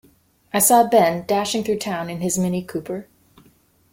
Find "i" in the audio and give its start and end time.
0.51-0.57